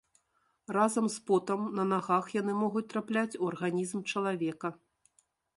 Разам 0.77 1.05
з 1.15 1.19
потам 1.27 1.67
на 1.79 1.85
нагах 1.91 2.25
яны 2.41 2.57
могуць 2.63 2.85
трапляць 2.95 3.39
у 3.41 3.53
арганізм 3.53 4.05
чалавека. 4.15 4.77